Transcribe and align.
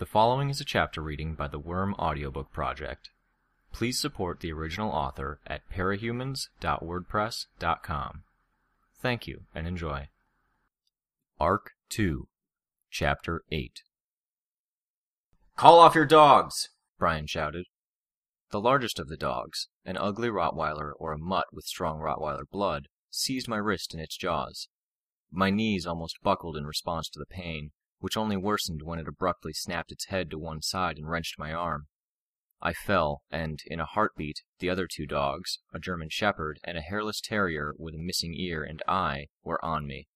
The 0.00 0.06
following 0.06 0.48
is 0.48 0.62
a 0.62 0.64
chapter 0.64 1.02
reading 1.02 1.34
by 1.34 1.48
the 1.48 1.58
Worm 1.58 1.94
Audiobook 1.98 2.50
Project. 2.50 3.10
Please 3.70 4.00
support 4.00 4.40
the 4.40 4.50
original 4.50 4.90
author 4.90 5.40
at 5.46 5.68
parahumans.wordpress.com. 5.70 8.22
Thank 9.02 9.26
you 9.26 9.42
and 9.54 9.66
enjoy. 9.66 10.08
Arc 11.38 11.72
2, 11.90 12.28
Chapter 12.90 13.42
8. 13.52 13.82
Call 15.56 15.78
off 15.78 15.94
your 15.94 16.06
dogs! 16.06 16.70
Brian 16.98 17.26
shouted. 17.26 17.66
The 18.52 18.58
largest 18.58 18.98
of 18.98 19.08
the 19.08 19.18
dogs, 19.18 19.68
an 19.84 19.98
ugly 19.98 20.30
Rottweiler 20.30 20.92
or 20.98 21.12
a 21.12 21.18
mutt 21.18 21.48
with 21.52 21.66
strong 21.66 21.98
Rottweiler 21.98 22.48
blood, 22.50 22.88
seized 23.10 23.48
my 23.48 23.58
wrist 23.58 23.92
in 23.92 24.00
its 24.00 24.16
jaws. 24.16 24.68
My 25.30 25.50
knees 25.50 25.86
almost 25.86 26.22
buckled 26.22 26.56
in 26.56 26.64
response 26.64 27.10
to 27.10 27.18
the 27.18 27.26
pain, 27.26 27.72
which 28.00 28.16
only 28.16 28.36
worsened 28.36 28.82
when 28.82 28.98
it 28.98 29.08
abruptly 29.08 29.52
snapped 29.52 29.92
its 29.92 30.06
head 30.06 30.30
to 30.30 30.38
one 30.38 30.60
side 30.60 30.98
and 30.98 31.08
wrenched 31.08 31.38
my 31.38 31.52
arm. 31.52 31.86
I 32.62 32.74
fell, 32.74 33.22
and, 33.30 33.62
in 33.66 33.80
a 33.80 33.86
heartbeat, 33.86 34.42
the 34.58 34.68
other 34.68 34.86
two 34.86 35.06
dogs, 35.06 35.60
a 35.72 35.78
German 35.78 36.10
Shepherd 36.10 36.60
and 36.64 36.76
a 36.76 36.82
hairless 36.82 37.20
terrier 37.20 37.74
with 37.78 37.94
a 37.94 37.98
missing 37.98 38.34
ear 38.34 38.62
and 38.62 38.82
eye, 38.86 39.28
were 39.42 39.64
on 39.64 39.86
me. 39.86 40.08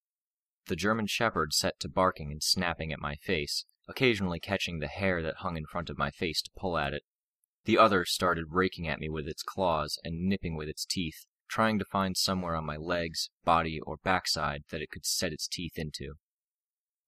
The 0.66 0.76
German 0.76 1.06
Shepherd 1.06 1.54
set 1.54 1.80
to 1.80 1.88
barking 1.88 2.32
and 2.32 2.42
snapping 2.42 2.92
at 2.92 3.00
my 3.00 3.16
face, 3.16 3.64
occasionally 3.88 4.40
catching 4.40 4.78
the 4.78 4.88
hair 4.88 5.22
that 5.22 5.36
hung 5.36 5.56
in 5.56 5.66
front 5.66 5.88
of 5.88 5.98
my 5.98 6.10
face 6.10 6.42
to 6.42 6.50
pull 6.56 6.76
at 6.76 6.92
it. 6.92 7.04
The 7.64 7.78
other 7.78 8.04
started 8.04 8.46
raking 8.50 8.88
at 8.88 9.00
me 9.00 9.08
with 9.08 9.26
its 9.26 9.42
claws 9.42 9.98
and 10.04 10.28
nipping 10.28 10.54
with 10.54 10.68
its 10.68 10.84
teeth, 10.84 11.24
trying 11.48 11.78
to 11.78 11.84
find 11.86 12.16
somewhere 12.16 12.56
on 12.56 12.66
my 12.66 12.76
legs, 12.76 13.30
body, 13.44 13.80
or 13.80 13.96
backside 13.96 14.64
that 14.70 14.82
it 14.82 14.90
could 14.90 15.06
set 15.06 15.32
its 15.32 15.48
teeth 15.48 15.78
into. 15.78 16.14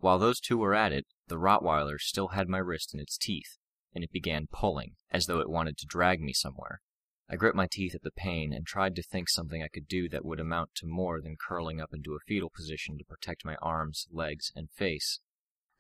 While 0.07 0.21
those 0.21 0.39
two 0.39 0.59
were 0.59 0.73
at 0.73 0.93
it, 0.93 1.05
the 1.27 1.35
Rottweiler 1.35 1.99
still 1.99 2.29
had 2.29 2.49
my 2.49 2.59
wrist 2.59 2.95
in 2.95 3.01
its 3.01 3.19
teeth, 3.19 3.59
and 3.93 4.05
it 4.05 4.13
began 4.13 4.47
pulling, 4.47 4.95
as 5.11 5.27
though 5.27 5.41
it 5.41 5.51
wanted 5.51 5.77
to 5.79 5.87
drag 5.89 6.21
me 6.21 6.33
somewhere. 6.33 6.81
I 7.29 7.35
grit 7.35 7.57
my 7.57 7.67
teeth 7.67 7.93
at 7.93 8.03
the 8.05 8.13
pain 8.13 8.53
and 8.53 8.65
tried 8.65 8.95
to 8.95 9.03
think 9.03 9.29
something 9.29 9.65
I 9.65 9.69
could 9.69 9.89
do 9.89 10.09
that 10.11 10.25
would 10.25 10.39
amount 10.39 10.77
to 10.77 10.87
more 10.87 11.21
than 11.21 11.35
curling 11.37 11.81
up 11.81 11.93
into 11.93 12.15
a 12.15 12.21
fetal 12.25 12.53
position 12.55 12.97
to 12.99 13.05
protect 13.05 13.45
my 13.45 13.57
arms, 13.57 14.07
legs, 14.13 14.53
and 14.55 14.71
face. 14.71 15.19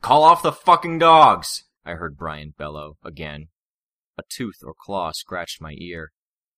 Call 0.02 0.24
off 0.24 0.42
the 0.42 0.50
fucking 0.50 0.98
dogs! 0.98 1.62
I 1.84 1.92
heard 1.92 2.16
Brian 2.16 2.52
bellow, 2.58 2.97
again. 3.04 3.50
A 4.19 4.24
tooth 4.28 4.58
or 4.64 4.74
claw 4.77 5.12
scratched 5.12 5.60
my 5.60 5.77
ear. 5.78 6.10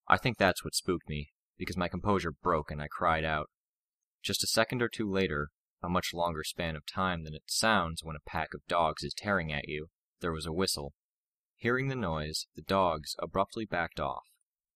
I 0.07 0.17
think 0.17 0.39
that's 0.39 0.63
what 0.63 0.73
spooked 0.73 1.07
me, 1.07 1.33
because 1.55 1.77
my 1.77 1.87
composure 1.87 2.31
broke 2.31 2.71
and 2.71 2.81
I 2.81 2.87
cried 2.87 3.23
out. 3.23 3.51
Just 4.23 4.43
a 4.43 4.47
second 4.47 4.81
or 4.81 4.89
two 4.89 5.07
later, 5.07 5.49
a 5.81 5.89
much 5.89 6.13
longer 6.13 6.43
span 6.43 6.75
of 6.75 6.85
time 6.85 7.23
than 7.23 7.33
it 7.33 7.43
sounds 7.47 8.03
when 8.03 8.15
a 8.15 8.29
pack 8.29 8.53
of 8.53 8.67
dogs 8.67 9.03
is 9.03 9.13
tearing 9.13 9.51
at 9.53 9.67
you, 9.67 9.89
there 10.19 10.33
was 10.33 10.45
a 10.45 10.53
whistle. 10.53 10.93
Hearing 11.55 11.87
the 11.87 11.95
noise, 11.95 12.47
the 12.55 12.61
dogs 12.61 13.15
abruptly 13.19 13.65
backed 13.65 13.99
off. 13.99 14.23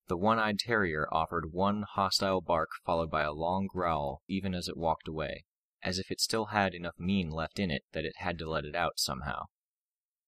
The 0.08 0.18
one-eyed 0.18 0.60
terrier 0.60 1.08
offered 1.12 1.54
one 1.54 1.86
hostile 1.94 2.42
bark 2.42 2.70
followed 2.86 3.10
by 3.10 3.24
a 3.24 3.32
long 3.32 3.68
growl 3.68 4.22
even 4.28 4.54
as 4.54 4.68
it 4.68 4.78
walked 4.78 5.08
away, 5.08 5.46
as 5.82 5.98
if 5.98 6.12
it 6.12 6.20
still 6.20 6.48
had 6.48 6.74
enough 6.74 7.00
mean 7.00 7.30
left 7.30 7.60
in 7.60 7.72
it 7.72 7.84
that 7.94 8.06
it 8.06 8.18
had 8.18 8.38
to 8.40 8.50
let 8.50 8.66
it 8.66 8.76
out 8.76 9.00
somehow. 9.00 9.46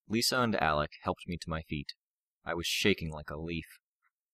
Lisa 0.08 0.40
and 0.40 0.56
Alec 0.62 0.92
helped 1.04 1.28
me 1.28 1.38
to 1.38 1.50
my 1.50 1.62
feet. 1.64 1.94
I 2.46 2.54
was 2.54 2.68
shaking 2.68 3.12
like 3.12 3.30
a 3.30 3.38
leaf. 3.38 3.66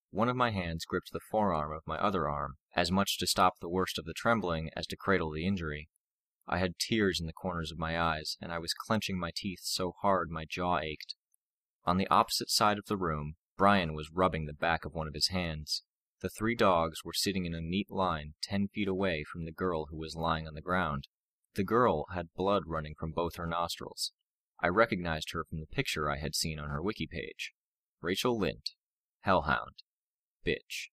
One 0.10 0.28
of 0.28 0.36
my 0.36 0.52
hands 0.52 0.86
gripped 0.86 1.12
the 1.14 1.22
forearm 1.32 1.72
of 1.72 1.88
my 1.88 1.98
other 1.98 2.28
arm, 2.28 2.56
as 2.76 2.92
much 2.92 3.18
to 3.20 3.28
stop 3.28 3.54
the 3.60 3.70
worst 3.70 3.98
of 3.98 4.06
the 4.06 4.14
trembling 4.14 4.70
as 4.76 4.86
to 4.88 4.98
cradle 4.98 5.32
the 5.32 5.48
injury. 5.48 5.90
I 6.52 6.58
had 6.58 6.78
tears 6.78 7.22
in 7.22 7.28
the 7.28 7.34
corners 7.34 7.72
of 7.72 7.80
my 7.80 7.98
eyes, 7.98 8.36
and 8.42 8.52
I 8.52 8.60
was 8.60 8.74
clenching 8.74 9.18
my 9.18 9.32
teeth 9.34 9.62
so 9.64 9.94
hard 10.02 10.30
my 10.30 10.44
jaw 10.44 10.80
ached. 10.80 11.16
On 11.86 11.96
the 11.96 12.10
opposite 12.10 12.50
side 12.50 12.78
of 12.78 12.88
the 12.88 12.98
room, 12.98 13.36
Brian 13.58 13.94
was 13.94 14.12
rubbing 14.12 14.48
the 14.48 14.54
back 14.54 14.84
of 14.84 14.94
one 14.94 15.08
of 15.08 15.14
his 15.14 15.30
hands. 15.30 15.84
The 16.20 16.30
three 16.30 16.56
dogs 16.56 17.06
were 17.06 17.14
sitting 17.14 17.46
in 17.46 17.54
a 17.54 17.62
neat 17.62 17.90
line 17.90 18.34
ten 18.42 18.68
feet 18.68 18.90
away 18.90 19.24
from 19.24 19.46
the 19.46 19.54
girl 19.54 19.86
who 19.86 19.98
was 19.98 20.18
lying 20.18 20.46
on 20.46 20.54
the 20.54 20.62
ground. 20.62 21.08
The 21.56 21.64
girl 21.64 22.06
had 22.14 22.34
blood 22.36 22.64
running 22.68 22.96
from 23.00 23.14
both 23.14 23.38
her 23.38 23.48
nostrils. 23.48 24.12
I 24.62 24.68
recognized 24.68 25.32
her 25.32 25.46
from 25.46 25.62
the 25.62 25.66
picture 25.66 26.10
I 26.10 26.18
had 26.18 26.36
seen 26.36 26.60
on 26.60 26.70
her 26.70 26.84
wiki 26.84 27.08
page. 27.10 27.54
Rachel 28.02 28.38
Lindt. 28.38 28.72
Hellhound. 29.22 29.84
Bitch. 30.46 30.90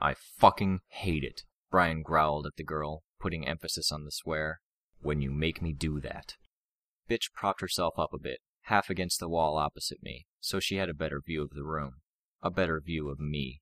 I 0.00 0.14
fucking 0.38 0.80
hate 0.88 1.22
it, 1.22 1.42
Brian 1.70 2.02
growled 2.02 2.46
at 2.46 2.56
the 2.56 2.64
girl, 2.64 3.04
putting 3.20 3.46
emphasis 3.46 3.92
on 3.92 4.04
the 4.04 4.12
swear. 4.12 4.60
When 5.00 5.22
you 5.22 5.30
make 5.30 5.62
me 5.62 5.72
do 5.72 6.00
that. 6.00 6.34
Bitch 7.08 7.32
propped 7.32 7.60
herself 7.60 7.94
up 7.98 8.12
a 8.12 8.18
bit, 8.18 8.40
half 8.62 8.90
against 8.90 9.20
the 9.20 9.28
wall 9.28 9.56
opposite 9.56 10.02
me, 10.02 10.26
so 10.40 10.60
she 10.60 10.76
had 10.76 10.88
a 10.88 10.94
better 10.94 11.20
view 11.24 11.42
of 11.42 11.50
the 11.50 11.64
room. 11.64 12.00
A 12.42 12.50
better 12.50 12.80
view 12.80 13.08
of 13.08 13.18
me. 13.18 13.60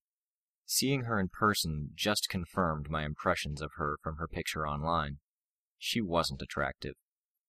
Seeing 0.65 1.03
her 1.03 1.21
in 1.21 1.29
person 1.29 1.91
just 1.95 2.29
confirmed 2.29 2.91
my 2.91 3.05
impressions 3.05 3.63
of 3.63 3.73
her 3.77 3.99
from 4.03 4.17
her 4.17 4.27
picture 4.27 4.67
online. 4.67 5.19
She 5.79 6.01
wasn't 6.01 6.43
attractive. 6.43 6.95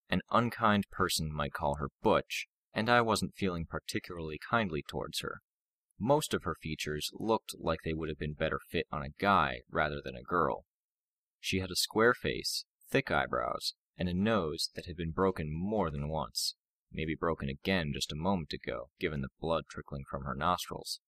An 0.09 0.21
unkind 0.29 0.85
person 0.91 1.33
might 1.33 1.53
call 1.53 1.75
her 1.75 1.89
butch, 2.01 2.45
and 2.73 2.89
I 2.89 3.01
wasn't 3.01 3.35
feeling 3.35 3.65
particularly 3.65 4.39
kindly 4.49 4.83
towards 4.87 5.21
her. 5.21 5.41
Most 5.99 6.33
of 6.33 6.43
her 6.43 6.55
features 6.61 7.09
looked 7.13 7.55
like 7.57 7.79
they 7.83 7.93
would 7.93 8.07
have 8.09 8.19
been 8.19 8.33
better 8.33 8.59
fit 8.69 8.85
on 8.91 9.01
a 9.01 9.09
guy 9.19 9.61
rather 9.71 9.99
than 10.03 10.15
a 10.15 10.21
girl. 10.21 10.65
She 11.39 11.59
had 11.59 11.71
a 11.71 11.75
square 11.75 12.13
face, 12.13 12.65
thick 12.89 13.11
eyebrows, 13.11 13.73
and 13.97 14.07
a 14.07 14.13
nose 14.13 14.69
that 14.75 14.85
had 14.85 14.95
been 14.95 15.11
broken 15.11 15.51
more 15.51 15.89
than 15.89 16.09
once, 16.09 16.55
maybe 16.91 17.15
broken 17.15 17.49
again 17.49 17.91
just 17.93 18.11
a 18.11 18.15
moment 18.15 18.53
ago, 18.53 18.89
given 18.99 19.21
the 19.21 19.29
blood 19.39 19.63
trickling 19.69 20.03
from 20.09 20.23
her 20.23 20.35
nostrils. 20.35 20.99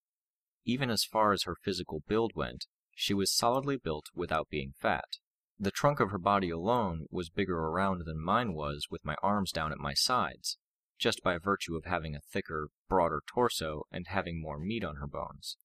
Even 0.66 0.90
as 0.90 1.03
far 1.03 1.31
as 1.31 1.44
her 1.44 1.56
physical 1.56 2.03
build 2.07 2.34
went, 2.35 2.66
she 2.94 3.13
was 3.13 3.34
solidly 3.34 3.78
built 3.78 4.07
without 4.13 4.50
being 4.50 4.73
fat. 4.78 5.17
The 5.57 5.72
trunk 5.72 6.00
of 6.00 6.12
her 6.12 6.17
body 6.17 6.50
alone 6.50 7.06
was 7.09 7.29
bigger 7.29 7.57
around 7.57 8.03
than 8.06 8.23
mine 8.23 8.53
was 8.53 8.88
with 8.90 9.06
my 9.06 9.16
arms 9.22 9.51
down 9.51 9.72
at 9.72 9.78
my 9.78 9.94
sides, 9.94 10.57
just 10.97 11.23
by 11.23 11.38
virtue 11.38 11.75
of 11.75 11.85
having 11.85 12.16
a 12.16 12.22
thicker, 12.22 12.69
broader 12.88 13.22
torso 13.25 13.84
and 13.91 14.07
having 14.07 14.41
more 14.41 14.59
meat 14.59 14.84
on 14.84 14.97
her 14.97 15.07
bones. 15.07 15.57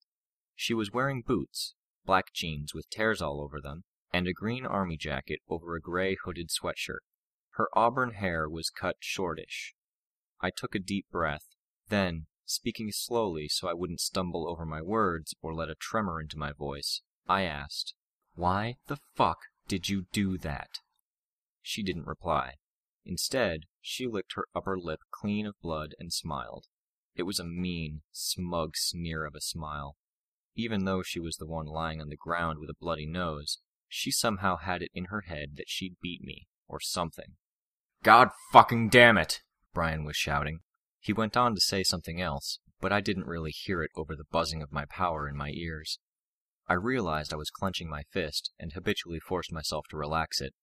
She 0.54 0.75
was 0.75 0.92
wearing 0.92 1.22
boots, 1.22 1.75
black 2.04 2.32
jeans 2.32 2.72
with 2.72 2.91
tears 2.91 3.20
all 3.20 3.41
over 3.41 3.60
them, 3.60 3.84
and 4.14 4.28
a 4.28 4.32
green 4.32 4.64
army 4.64 4.97
jacket 4.97 5.41
over 5.48 5.75
a 5.75 5.80
gray 5.80 6.16
hooded 6.25 6.48
sweatshirt. 6.48 7.00
Her 7.54 7.69
auburn 7.75 8.12
hair 8.12 8.48
was 8.48 8.70
cut 8.70 8.94
shortish. 9.00 9.75
I 10.41 10.50
took 10.50 10.76
a 10.76 10.78
deep 10.78 11.06
breath, 11.10 11.56
then, 11.88 12.26
speaking 12.44 12.92
slowly 12.92 13.48
so 13.48 13.66
I 13.66 13.72
wouldn't 13.72 14.00
stumble 14.00 14.48
over 14.48 14.64
my 14.64 14.80
words 14.80 15.34
or 15.42 15.52
let 15.52 15.69
a 15.69 15.75
tremor 15.75 16.20
into 16.20 16.38
my 16.38 16.52
voice, 16.52 17.02
I 17.26 17.42
asked, 17.42 17.94
Why 18.36 18.76
the 18.86 18.98
fuck 19.16 19.38
did 19.66 19.88
you 19.88 20.06
do 20.12 20.38
that? 20.38 20.78
She 21.60 21.82
didn't 21.82 22.06
reply. 22.06 22.54
Instead, 23.04 23.62
she 23.81 24.06
licked 24.06 24.34
her 24.36 24.46
upper 24.54 24.78
lip 24.78 25.00
clean 25.10 25.44
of 25.44 25.60
blood 25.60 25.92
and 25.98 26.12
smiled. 26.12 26.66
It 27.16 27.25
was 27.25 27.41
a 27.41 27.44
mean, 27.44 28.02
smug 28.12 28.76
sneer 28.76 29.25
of 29.25 29.34
a 29.34 29.41
smile. 29.41 29.96
Even 30.54 30.84
though 30.84 31.02
she 31.02 31.19
was 31.19 31.38
the 31.38 31.48
one 31.48 31.66
lying 31.66 32.00
on 32.00 32.10
the 32.10 32.16
ground 32.16 32.60
with 32.60 32.70
a 32.70 32.78
bloody 32.78 33.06
nose, 33.06 33.58
she 33.94 34.10
somehow 34.10 34.56
had 34.56 34.82
it 34.82 34.91
in 34.93 35.05
her 35.05 35.21
head 35.21 35.56
that 35.56 35.69
she'd 35.69 35.94
beat 36.03 36.21
me, 36.21 36.49
or 36.66 36.81
something. 36.81 37.37
God 38.03 38.31
fucking 38.53 38.88
damn 38.88 39.16
it! 39.16 39.43
Brian 39.72 40.05
was 40.05 40.16
shouting. 40.16 40.60
He 40.99 41.12
went 41.12 41.37
on 41.37 41.55
to 41.55 41.60
say 41.60 41.84
something 41.84 42.21
else, 42.21 42.59
but 42.81 42.93
I 42.93 43.00
didn't 43.00 43.28
really 43.28 43.53
hear 43.53 43.84
it 43.84 43.93
over 43.97 44.16
the 44.16 44.25
buzzing 44.32 44.62
of 44.62 44.72
my 44.72 44.84
power 44.84 45.28
in 45.28 45.37
my 45.37 45.50
ears. 45.50 46.00
I 46.66 46.75
realized 46.75 47.32
I 47.32 47.37
was 47.37 47.50
clenching 47.50 47.88
my 47.88 48.03
fist, 48.10 48.50
and 48.59 48.72
habitually 48.72 49.21
forced 49.21 49.53
myself 49.53 49.87
to 49.91 49.97
relax 49.97 50.41
it. 50.41 50.55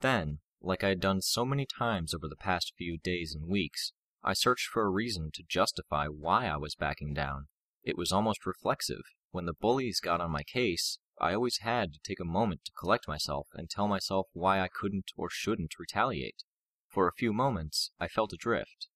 Then, 0.00 0.40
like 0.60 0.82
I 0.82 0.88
had 0.88 1.00
done 1.00 1.22
so 1.22 1.44
many 1.44 1.66
times 1.66 2.12
over 2.12 2.26
the 2.26 2.34
past 2.34 2.72
few 2.76 2.98
days 2.98 3.32
and 3.32 3.48
weeks, 3.48 3.92
I 4.24 4.32
searched 4.32 4.66
for 4.66 4.82
a 4.84 4.90
reason 4.90 5.30
to 5.34 5.44
justify 5.48 6.06
why 6.06 6.46
I 6.46 6.56
was 6.56 6.74
backing 6.74 7.14
down. 7.14 7.46
It 7.84 7.96
was 7.96 8.10
almost 8.10 8.44
reflexive. 8.44 9.02
When 9.30 9.46
the 9.46 9.54
bullies 9.54 10.00
got 10.00 10.20
on 10.20 10.32
my 10.32 10.42
case, 10.42 10.98
I 11.20 11.34
always 11.34 11.58
had 11.58 11.92
to 11.92 12.00
take 12.02 12.20
a 12.20 12.24
moment 12.24 12.64
to 12.64 12.72
collect 12.72 13.06
myself 13.06 13.48
and 13.54 13.68
tell 13.68 13.88
myself 13.88 14.28
why 14.32 14.60
I 14.60 14.68
couldn't 14.68 15.12
or 15.16 15.28
shouldn't 15.30 15.78
retaliate. 15.78 16.44
For 16.88 17.06
a 17.06 17.12
few 17.12 17.32
moments, 17.32 17.90
I 18.00 18.08
felt 18.08 18.32
adrift. 18.32 18.88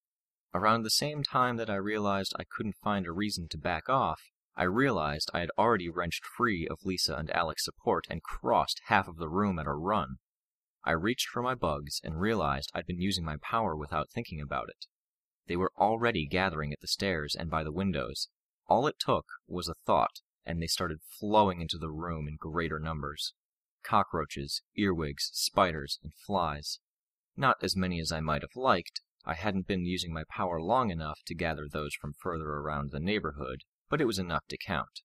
Around 0.54 0.82
the 0.82 0.90
same 0.90 1.22
time 1.22 1.56
that 1.56 1.70
I 1.70 1.76
realized 1.76 2.34
I 2.38 2.44
couldn't 2.44 2.76
find 2.82 3.06
a 3.06 3.12
reason 3.12 3.48
to 3.48 3.58
back 3.58 3.88
off, 3.88 4.22
I 4.58 4.64
realized 4.64 5.30
I 5.34 5.40
had 5.40 5.50
already 5.58 5.90
wrenched 5.90 6.24
free 6.24 6.66
of 6.66 6.84
Lisa 6.84 7.14
and 7.14 7.30
Alec's 7.30 7.64
support 7.64 8.06
and 8.08 8.22
crossed 8.22 8.80
half 8.86 9.06
of 9.06 9.18
the 9.18 9.28
room 9.28 9.58
at 9.58 9.66
a 9.66 9.74
run. 9.74 10.16
I 10.82 10.92
reached 10.92 11.28
for 11.28 11.42
my 11.42 11.54
bugs 11.54 12.00
and 12.02 12.20
realized 12.20 12.70
I'd 12.74 12.86
been 12.86 13.00
using 13.00 13.24
my 13.24 13.36
power 13.36 13.76
without 13.76 14.08
thinking 14.08 14.40
about 14.40 14.70
it. 14.70 14.86
They 15.46 15.56
were 15.56 15.72
already 15.76 16.26
gathering 16.26 16.72
at 16.72 16.80
the 16.80 16.88
stairs 16.88 17.36
and 17.38 17.50
by 17.50 17.64
the 17.64 17.72
windows. 17.72 18.28
All 18.66 18.86
it 18.86 18.98
took 18.98 19.26
was 19.46 19.68
a 19.68 19.74
thought, 19.74 20.20
and 20.46 20.62
they 20.62 20.66
started 20.66 21.00
flowing 21.02 21.60
into 21.60 21.76
the 21.76 21.90
room 21.90 22.28
in 22.28 22.36
greater 22.36 22.78
numbers. 22.78 23.34
Cockroaches, 23.82 24.62
earwigs, 24.76 25.30
spiders, 25.32 25.98
and 26.02 26.12
flies. 26.14 26.78
Not 27.36 27.56
as 27.62 27.76
many 27.76 28.00
as 28.00 28.12
I 28.12 28.20
might 28.20 28.42
have 28.42 28.56
liked, 28.56 29.00
I 29.24 29.34
hadn't 29.34 29.66
been 29.66 29.84
using 29.84 30.12
my 30.12 30.22
power 30.30 30.60
long 30.60 30.90
enough 30.90 31.20
to 31.26 31.34
gather 31.34 31.66
those 31.68 31.94
from 31.94 32.14
further 32.14 32.48
around 32.48 32.90
the 32.90 33.00
neighborhood, 33.00 33.64
but 33.88 34.00
it 34.00 34.06
was 34.06 34.18
enough 34.18 34.46
to 34.48 34.56
count. 34.56 35.02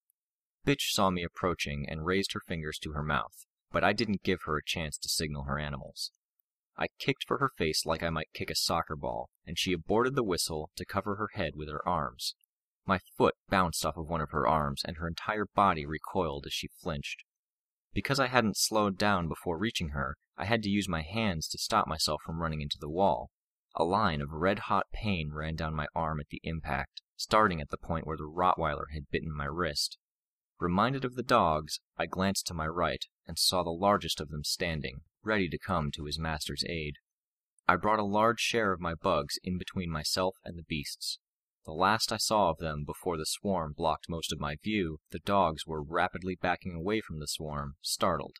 Bitch 0.66 0.92
saw 0.92 1.10
me 1.10 1.24
approaching 1.24 1.88
and 1.90 2.06
raised 2.06 2.34
her 2.34 2.42
fingers 2.48 2.78
to 2.84 2.92
her 2.92 3.02
mouth, 3.02 3.48
but 3.72 3.84
I 3.84 3.94
didn't 3.94 4.24
give 4.24 4.42
her 4.46 4.58
a 4.58 4.64
chance 4.64 4.98
to 5.00 5.10
signal 5.10 5.46
her 5.46 5.58
animals. 5.58 6.12
I 6.78 6.88
kicked 7.00 7.26
for 7.28 7.40
her 7.40 7.52
face 7.58 7.86
like 7.86 8.04
I 8.04 8.10
might 8.10 8.34
kick 8.34 8.50
a 8.50 8.56
soccer 8.56 8.96
ball, 8.96 9.30
and 9.46 9.58
she 9.58 9.74
aborted 9.74 10.16
the 10.16 10.24
whistle 10.24 10.70
to 10.76 10.86
cover 10.86 11.16
her 11.16 11.30
head 11.34 11.56
with 11.56 11.70
her 11.70 11.88
arms. 11.88 12.36
My 12.86 13.00
foot 13.18 13.36
bounced 13.48 13.86
off 13.86 13.98
of 13.98 14.07
one 14.07 14.22
of 14.22 14.31
her 14.31 14.48
arms, 14.48 14.81
and 14.83 14.98
her 14.98 15.07
entire 15.07 15.45
body 15.45 15.86
recoiled 15.86 16.45
as 16.45 16.54
she 16.54 16.68
flinched. 16.68 17.24
Because 17.94 18.19
I 18.19 18.28
hadn't 18.28 18.57
slowed 18.57 18.98
down 18.98 19.28
before 19.28 19.57
reaching 19.57 19.89
her, 19.89 20.18
I 20.38 20.45
had 20.45 20.63
to 20.63 20.69
use 20.69 20.88
my 20.88 21.01
hands 21.01 21.48
to 21.50 21.57
stop 21.57 21.88
myself 21.88 22.22
from 22.25 22.42
running 22.42 22.62
into 22.62 22.80
the 22.80 22.89
wall. 22.89 23.30
A 23.75 23.83
line 23.83 24.22
of 24.22 24.31
red 24.31 24.60
hot 24.60 24.88
pain 24.92 25.31
ran 25.31 25.56
down 25.56 25.75
my 25.75 25.88
arm 25.94 26.19
at 26.19 26.30
the 26.30 26.42
impact, 26.44 27.01
starting 27.16 27.62
at 27.62 27.69
the 27.69 27.78
point 27.78 28.07
where 28.07 28.18
the 28.18 28.24
Rottweiler 28.24 28.92
had 28.94 29.10
bitten 29.12 29.31
my 29.31 29.45
wrist. 29.45 29.98
Reminded 30.60 31.06
of 31.06 31.16
the 31.16 31.24
dogs, 31.24 31.80
I 31.98 32.06
glanced 32.06 32.48
to 32.48 32.54
my 32.54 32.68
right 32.68 33.06
and 33.28 33.38
saw 33.38 33.63
the 33.63 33.69
largest 33.69 34.19
of 34.19 34.30
them 34.30 34.44
standing, 34.44 35.01
ready 35.24 35.48
to 35.50 35.57
come 35.57 35.92
to 35.92 36.06
his 36.06 36.19
master's 36.19 36.63
aid. 36.68 36.95
I 37.68 37.75
brought 37.75 38.00
a 38.00 38.04
large 38.04 38.39
share 38.39 38.72
of 38.74 38.81
my 38.81 38.95
bugs 38.95 39.36
in 39.44 39.57
between 39.57 39.89
myself 39.89 40.36
and 40.44 40.57
the 40.57 40.63
beasts. 40.63 41.19
The 41.66 41.74
last 41.74 42.12
I 42.12 42.18
saw 42.18 42.50
of 42.50 42.58
them 42.58 42.84
before 42.86 43.18
the 43.18 43.25
swarm 43.25 43.74
blocked 43.74 44.10
most 44.10 44.34
of 44.34 44.40
my 44.40 44.56
view, 44.63 45.00
the 45.12 45.19
dogs 45.19 45.68
were 45.68 45.84
rapidly 45.84 46.36
backing 46.36 46.74
away 46.74 47.02
from 47.02 47.19
the 47.19 47.28
swarm, 47.28 47.75
startled. 47.81 48.38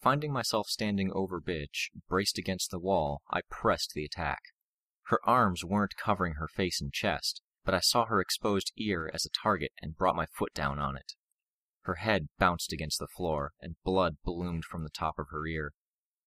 Finding 0.00 0.32
myself 0.32 0.68
standing 0.68 1.12
over 1.12 1.40
Bitch, 1.40 1.90
braced 2.08 2.38
against 2.38 2.70
the 2.70 2.78
wall, 2.78 3.20
I 3.30 3.42
pressed 3.50 3.92
the 3.94 4.04
attack. 4.04 4.40
Her 5.08 5.20
arms 5.24 5.64
weren't 5.64 5.96
covering 5.96 6.34
her 6.34 6.48
face 6.48 6.80
and 6.80 6.92
chest, 6.92 7.42
but 7.64 7.74
I 7.74 7.80
saw 7.80 8.06
her 8.06 8.20
exposed 8.20 8.72
ear 8.76 9.10
as 9.12 9.26
a 9.26 9.42
target 9.42 9.72
and 9.82 9.96
brought 9.96 10.16
my 10.16 10.26
foot 10.26 10.54
down 10.54 10.78
on 10.78 10.96
it. 10.96 11.12
Her 11.82 11.96
head 11.96 12.28
bounced 12.38 12.72
against 12.72 12.98
the 12.98 13.08
floor, 13.08 13.52
and 13.60 13.76
blood 13.84 14.16
bloomed 14.24 14.64
from 14.64 14.84
the 14.84 14.90
top 14.90 15.18
of 15.18 15.26
her 15.30 15.46
ear. 15.46 15.72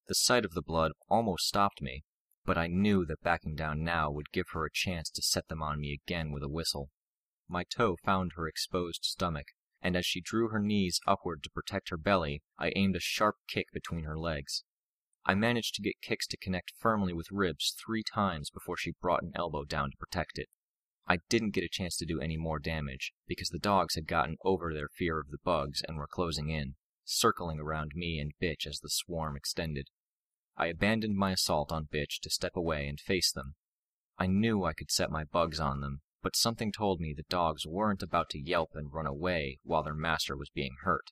The 0.07 0.15
sight 0.15 0.45
of 0.45 0.53
the 0.53 0.62
blood 0.62 0.91
almost 1.07 1.47
stopped 1.47 1.81
me, 1.81 2.03
but 2.45 2.57
I 2.57 2.67
knew 2.67 3.05
that 3.05 3.21
backing 3.21 3.55
down 3.55 3.83
now 3.83 4.11
would 4.11 4.31
give 4.31 4.49
her 4.53 4.65
a 4.65 4.71
chance 4.71 5.09
to 5.11 5.21
set 5.21 5.47
them 5.47 5.61
on 5.61 5.79
me 5.79 5.93
again 5.93 6.31
with 6.31 6.43
a 6.43 6.49
whistle. 6.49 6.89
My 7.47 7.63
toe 7.63 7.97
found 8.03 8.33
her 8.35 8.47
exposed 8.47 9.03
stomach, 9.03 9.47
and 9.81 9.95
as 9.95 10.05
she 10.05 10.21
drew 10.21 10.49
her 10.49 10.59
knees 10.59 10.99
upward 11.05 11.43
to 11.43 11.49
protect 11.49 11.89
her 11.89 11.97
belly, 11.97 12.43
I 12.57 12.71
aimed 12.75 12.95
a 12.95 12.99
sharp 12.99 13.35
kick 13.47 13.67
between 13.73 14.05
her 14.05 14.17
legs. 14.17 14.63
I 15.25 15.35
managed 15.35 15.75
to 15.75 15.81
get 15.81 16.01
kicks 16.01 16.25
to 16.27 16.38
connect 16.38 16.73
firmly 16.77 17.13
with 17.13 17.31
ribs 17.31 17.75
three 17.83 18.03
times 18.03 18.49
before 18.49 18.77
she 18.77 18.95
brought 19.01 19.21
an 19.21 19.33
elbow 19.35 19.65
down 19.65 19.91
to 19.91 19.97
protect 19.97 20.39
it. 20.39 20.49
I 21.07 21.19
didn't 21.29 21.53
get 21.53 21.63
a 21.63 21.69
chance 21.69 21.97
to 21.97 22.05
do 22.05 22.21
any 22.21 22.38
more 22.38 22.57
damage, 22.57 23.13
because 23.27 23.49
the 23.49 23.59
dogs 23.59 23.95
had 23.95 24.07
gotten 24.07 24.38
over 24.43 24.73
their 24.73 24.89
fear 24.89 25.19
of 25.19 25.29
the 25.29 25.39
bugs 25.43 25.81
and 25.88 25.97
were 25.97 26.07
closing 26.07 26.49
in, 26.49 26.75
circling 27.03 27.59
around 27.59 27.91
me 27.95 28.19
and 28.19 28.31
Bitch 28.41 28.65
as 28.65 28.79
the 28.79 28.89
swarm 28.89 29.35
extended. 29.35 29.89
I 30.61 30.67
abandoned 30.67 31.15
my 31.15 31.31
assault 31.31 31.71
on 31.71 31.87
Bitch 31.91 32.19
to 32.19 32.29
step 32.29 32.55
away 32.55 32.87
and 32.87 32.99
face 32.99 33.31
them. 33.31 33.55
I 34.19 34.27
knew 34.27 34.63
I 34.63 34.73
could 34.73 34.91
set 34.91 35.09
my 35.09 35.23
bugs 35.23 35.59
on 35.59 35.81
them, 35.81 36.01
but 36.21 36.35
something 36.35 36.71
told 36.71 36.99
me 36.99 37.15
the 37.17 37.23
dogs 37.23 37.65
weren't 37.65 38.03
about 38.03 38.29
to 38.29 38.39
yelp 38.39 38.69
and 38.75 38.93
run 38.93 39.07
away 39.07 39.57
while 39.63 39.81
their 39.81 39.95
master 39.95 40.37
was 40.37 40.51
being 40.51 40.75
hurt. 40.83 41.09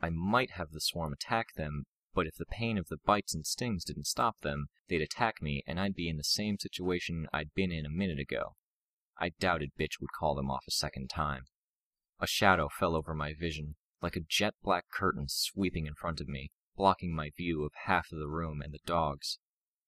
I 0.00 0.10
might 0.10 0.50
have 0.54 0.72
the 0.72 0.80
swarm 0.80 1.12
attack 1.12 1.54
them, 1.54 1.84
but 2.12 2.26
if 2.26 2.34
the 2.34 2.44
pain 2.44 2.76
of 2.76 2.88
the 2.88 2.96
bites 2.96 3.32
and 3.32 3.46
stings 3.46 3.84
didn't 3.84 4.08
stop 4.08 4.40
them, 4.40 4.66
they'd 4.88 5.00
attack 5.00 5.40
me 5.40 5.62
and 5.64 5.78
I'd 5.78 5.94
be 5.94 6.08
in 6.08 6.16
the 6.16 6.24
same 6.24 6.58
situation 6.58 7.28
I'd 7.32 7.54
been 7.54 7.70
in 7.70 7.86
a 7.86 7.88
minute 7.88 8.18
ago. 8.18 8.56
I 9.16 9.28
doubted 9.38 9.70
Bitch 9.78 10.00
would 10.00 10.10
call 10.18 10.34
them 10.34 10.50
off 10.50 10.64
a 10.66 10.72
second 10.72 11.06
time. 11.08 11.44
A 12.18 12.26
shadow 12.26 12.68
fell 12.68 12.96
over 12.96 13.14
my 13.14 13.32
vision, 13.32 13.76
like 14.00 14.16
a 14.16 14.26
jet 14.28 14.54
black 14.60 14.86
curtain 14.92 15.26
sweeping 15.28 15.86
in 15.86 15.94
front 15.94 16.20
of 16.20 16.26
me, 16.26 16.50
blocking 16.76 17.14
my 17.14 17.30
view 17.36 17.64
of 17.64 17.72
half 17.84 18.12
of 18.12 18.18
the 18.18 18.28
room 18.28 18.60
and 18.62 18.72
the 18.72 18.78
dogs. 18.86 19.38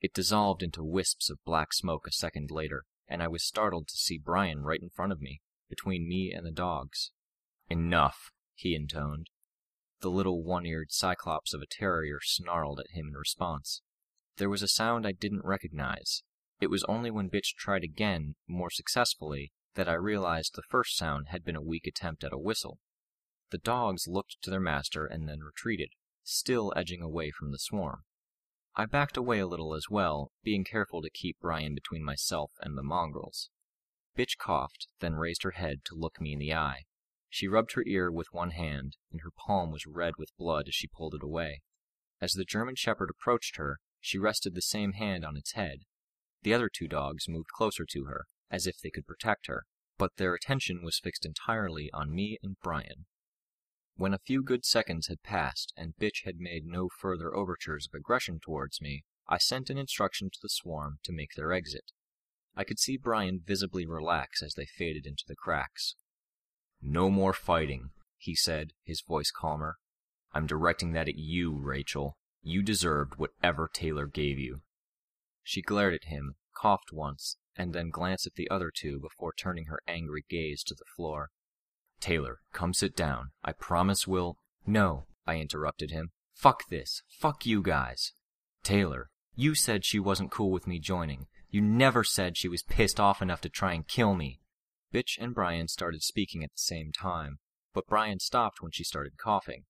It 0.00 0.14
dissolved 0.14 0.62
into 0.62 0.84
wisps 0.84 1.30
of 1.30 1.44
black 1.44 1.72
smoke 1.72 2.06
a 2.06 2.12
second 2.12 2.50
later, 2.50 2.84
and 3.08 3.22
I 3.22 3.28
was 3.28 3.44
startled 3.44 3.88
to 3.88 3.96
see 3.96 4.18
Brian 4.18 4.62
right 4.62 4.80
in 4.82 4.90
front 4.90 5.12
of 5.12 5.20
me, 5.20 5.40
between 5.68 6.08
me 6.08 6.32
and 6.32 6.46
the 6.46 6.52
dogs. 6.52 7.10
Enough, 7.68 8.30
he 8.54 8.74
intoned. 8.74 9.30
The 10.00 10.10
little 10.10 10.42
one-eared 10.42 10.92
cyclops 10.92 11.54
of 11.54 11.62
a 11.62 11.66
terrier 11.66 12.18
snarled 12.22 12.80
at 12.80 12.90
him 12.90 13.08
in 13.08 13.14
response. 13.14 13.80
There 14.36 14.50
was 14.50 14.62
a 14.62 14.68
sound 14.68 15.06
I 15.06 15.12
didn't 15.12 15.44
recognize. 15.44 16.22
It 16.60 16.66
was 16.68 16.84
only 16.84 17.10
when 17.10 17.30
Bitch 17.30 17.54
tried 17.56 17.84
again, 17.84 18.34
more 18.46 18.70
successfully, 18.70 19.52
that 19.74 19.88
I 19.88 19.94
realized 19.94 20.54
the 20.54 20.62
first 20.68 20.96
sound 20.96 21.28
had 21.28 21.44
been 21.44 21.56
a 21.56 21.62
weak 21.62 21.86
attempt 21.86 22.24
at 22.24 22.32
a 22.32 22.38
whistle. 22.38 22.78
The 23.50 23.58
dogs 23.58 24.06
looked 24.06 24.36
to 24.42 24.50
their 24.50 24.60
master 24.60 25.06
and 25.06 25.28
then 25.28 25.40
retreated, 25.40 25.90
still 26.24 26.72
edging 26.74 27.02
away 27.02 27.30
from 27.30 27.52
the 27.52 27.58
swarm. 27.58 28.02
I 28.74 28.86
backed 28.86 29.16
away 29.16 29.38
a 29.38 29.46
little 29.46 29.74
as 29.74 29.86
well, 29.88 30.32
being 30.42 30.64
careful 30.64 31.00
to 31.02 31.10
keep 31.10 31.38
Brian 31.40 31.74
between 31.74 32.04
myself 32.04 32.52
and 32.60 32.76
the 32.76 32.82
mongrels. 32.82 33.50
Bitch 34.16 34.36
coughed, 34.38 34.88
then 35.00 35.14
raised 35.14 35.42
her 35.44 35.52
head 35.52 35.84
to 35.84 35.94
look 35.94 36.20
me 36.20 36.32
in 36.32 36.38
the 36.38 36.54
eye. 36.54 36.82
She 37.28 37.48
rubbed 37.48 37.72
her 37.72 37.84
ear 37.86 38.10
with 38.10 38.32
one 38.32 38.50
hand, 38.50 38.96
and 39.12 39.20
her 39.22 39.30
palm 39.46 39.70
was 39.70 39.86
red 39.86 40.14
with 40.18 40.36
blood 40.38 40.68
as 40.68 40.74
she 40.74 40.88
pulled 40.88 41.14
it 41.14 41.22
away. 41.22 41.62
As 42.20 42.32
the 42.32 42.44
German 42.44 42.76
Shepherd 42.76 43.10
approached 43.10 43.56
her, 43.56 43.78
she 44.00 44.18
rested 44.18 44.54
the 44.54 44.62
same 44.62 44.92
hand 44.92 45.24
on 45.24 45.36
its 45.36 45.52
head. 45.52 45.80
The 46.42 46.54
other 46.54 46.68
two 46.68 46.88
dogs 46.88 47.28
moved 47.28 47.48
closer 47.48 47.84
to 47.90 48.04
her, 48.04 48.26
as 48.50 48.66
if 48.66 48.78
they 48.78 48.90
could 48.90 49.06
protect 49.06 49.46
her, 49.46 49.64
but 49.98 50.16
their 50.16 50.34
attention 50.34 50.82
was 50.82 51.00
fixed 51.02 51.24
entirely 51.26 51.90
on 51.92 52.14
me 52.14 52.38
and 52.42 52.56
Brian. 52.62 53.06
When 53.96 54.12
a 54.12 54.18
few 54.18 54.42
good 54.42 54.64
seconds 54.64 55.06
had 55.06 55.22
passed 55.22 55.72
and 55.76 55.94
Bitch 55.96 56.24
had 56.24 56.38
made 56.38 56.66
no 56.66 56.88
further 56.88 57.34
overtures 57.34 57.86
of 57.86 57.96
aggression 57.96 58.40
towards 58.40 58.80
me, 58.80 59.04
I 59.28 59.38
sent 59.38 59.70
an 59.70 59.78
instruction 59.78 60.30
to 60.30 60.38
the 60.42 60.48
swarm 60.48 60.98
to 61.04 61.12
make 61.12 61.34
their 61.34 61.52
exit. 61.52 61.92
I 62.56 62.64
could 62.64 62.78
see 62.80 62.96
Brian 62.96 63.40
visibly 63.44 63.86
relax 63.86 64.42
as 64.42 64.54
they 64.54 64.66
faded 64.66 65.06
into 65.06 65.24
the 65.26 65.36
cracks. 65.36 65.94
No 66.82 67.08
more 67.08 67.32
fighting, 67.32 67.90
he 68.18 68.34
said, 68.34 68.72
his 68.82 69.00
voice 69.00 69.30
calmer. 69.30 69.76
I'm 70.32 70.46
directing 70.46 70.92
that 70.92 71.08
at 71.08 71.16
you, 71.16 71.56
Rachel. 71.56 72.16
You 72.42 72.62
deserved 72.62 73.14
whatever 73.16 73.70
Taylor 73.72 74.06
gave 74.06 74.38
you. 74.38 74.62
She 75.42 75.62
glared 75.62 75.94
at 75.94 76.04
him, 76.04 76.34
coughed 76.56 76.92
once, 76.92 77.36
and 77.56 77.72
then 77.72 77.90
glanced 77.90 78.26
at 78.26 78.34
the 78.34 78.50
other 78.50 78.72
two 78.74 78.98
before 78.98 79.32
turning 79.32 79.66
her 79.66 79.80
angry 79.86 80.24
gaze 80.28 80.64
to 80.64 80.74
the 80.74 80.84
floor. 80.96 81.30
Taylor, 82.04 82.40
come 82.52 82.74
sit 82.74 82.94
down. 82.94 83.30
I 83.42 83.52
promise 83.52 84.06
we'll. 84.06 84.36
No, 84.66 85.06
I 85.26 85.36
interrupted 85.36 85.90
him. 85.90 86.10
Fuck 86.34 86.68
this. 86.68 87.02
Fuck 87.08 87.46
you 87.46 87.62
guys. 87.62 88.12
Taylor, 88.62 89.08
you 89.34 89.54
said 89.54 89.86
she 89.86 89.98
wasn't 89.98 90.30
cool 90.30 90.50
with 90.50 90.66
me 90.66 90.78
joining. 90.78 91.28
You 91.48 91.62
never 91.62 92.04
said 92.04 92.36
she 92.36 92.46
was 92.46 92.62
pissed 92.62 93.00
off 93.00 93.22
enough 93.22 93.40
to 93.40 93.48
try 93.48 93.72
and 93.72 93.88
kill 93.88 94.14
me. 94.14 94.40
Bitch 94.92 95.16
and 95.18 95.34
Brian 95.34 95.66
started 95.66 96.02
speaking 96.02 96.44
at 96.44 96.50
the 96.50 96.58
same 96.58 96.92
time, 96.92 97.38
but 97.72 97.86
Brian 97.86 98.20
stopped 98.20 98.60
when 98.60 98.70
she 98.70 98.84
started 98.84 99.16
coughing. 99.16 99.64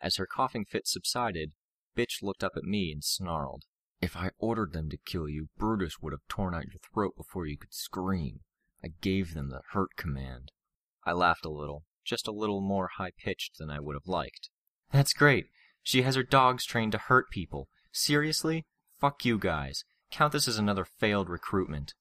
As 0.00 0.14
her 0.14 0.26
coughing 0.26 0.64
fit 0.64 0.86
subsided, 0.86 1.50
Bitch 1.96 2.22
looked 2.22 2.44
up 2.44 2.52
at 2.54 2.62
me 2.62 2.92
and 2.92 3.02
snarled. 3.02 3.64
If 4.00 4.16
I 4.16 4.30
ordered 4.38 4.74
them 4.74 4.90
to 4.90 4.96
kill 4.96 5.28
you, 5.28 5.48
Brutus 5.58 5.98
would 6.00 6.12
have 6.12 6.28
torn 6.28 6.54
out 6.54 6.66
your 6.66 6.78
throat 6.94 7.16
before 7.16 7.46
you 7.46 7.58
could 7.58 7.74
scream. 7.74 8.42
I 8.80 8.90
gave 9.00 9.34
them 9.34 9.50
the 9.50 9.62
hurt 9.72 9.96
command. 9.96 10.52
I 11.04 11.12
laughed 11.12 11.46
a 11.46 11.50
little, 11.50 11.84
just 12.04 12.28
a 12.28 12.32
little 12.32 12.60
more 12.60 12.90
high 12.98 13.12
pitched 13.16 13.56
than 13.58 13.70
I 13.70 13.80
would 13.80 13.94
have 13.94 14.06
liked. 14.06 14.50
That's 14.92 15.12
great. 15.12 15.46
She 15.82 16.02
has 16.02 16.14
her 16.14 16.22
dogs 16.22 16.66
trained 16.66 16.92
to 16.92 16.98
hurt 16.98 17.30
people. 17.30 17.68
Seriously? 17.92 18.66
Fuck 18.98 19.24
you 19.24 19.38
guys. 19.38 19.84
Count 20.10 20.32
this 20.32 20.46
as 20.46 20.58
another 20.58 20.84
failed 20.84 21.30
recruitment. 21.30 21.94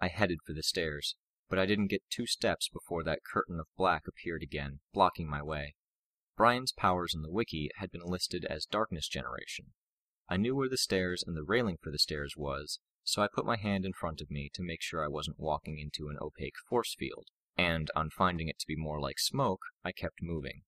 I 0.00 0.08
headed 0.08 0.38
for 0.46 0.52
the 0.52 0.62
stairs, 0.62 1.16
but 1.48 1.58
I 1.58 1.66
didn't 1.66 1.88
get 1.88 2.08
two 2.08 2.26
steps 2.26 2.68
before 2.68 3.02
that 3.04 3.24
curtain 3.24 3.58
of 3.58 3.66
black 3.76 4.02
appeared 4.06 4.42
again, 4.42 4.80
blocking 4.92 5.28
my 5.28 5.42
way. 5.42 5.74
Brian's 6.36 6.72
powers 6.72 7.14
in 7.14 7.22
the 7.22 7.30
wiki 7.30 7.70
had 7.78 7.90
been 7.90 8.04
listed 8.04 8.44
as 8.44 8.66
darkness 8.66 9.08
generation. 9.08 9.72
I 10.28 10.36
knew 10.36 10.54
where 10.54 10.68
the 10.68 10.76
stairs 10.76 11.24
and 11.26 11.36
the 11.36 11.42
railing 11.42 11.78
for 11.82 11.90
the 11.90 11.98
stairs 11.98 12.34
was, 12.36 12.78
so 13.02 13.22
I 13.22 13.28
put 13.32 13.46
my 13.46 13.56
hand 13.56 13.84
in 13.84 13.92
front 13.92 14.20
of 14.20 14.30
me 14.30 14.50
to 14.54 14.62
make 14.62 14.82
sure 14.82 15.02
I 15.02 15.08
wasn't 15.08 15.40
walking 15.40 15.78
into 15.78 16.08
an 16.08 16.18
opaque 16.20 16.58
force 16.68 16.94
field 16.94 17.26
and 17.56 17.90
on 17.94 18.10
finding 18.10 18.48
it 18.48 18.58
to 18.58 18.66
be 18.66 18.76
more 18.76 19.00
like 19.00 19.18
smoke, 19.18 19.62
I 19.84 19.92
kept 19.92 20.22
moving. 20.22 20.62